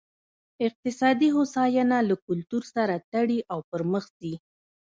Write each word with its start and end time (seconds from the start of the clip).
اقتصادي 0.67 1.27
هوساینه 1.37 1.97
له 2.09 2.15
کلتور 2.25 2.63
سره 2.75 2.95
تړي 3.13 3.39
او 3.51 3.59
پرمخ 3.69 4.05
ځي. 4.19 4.33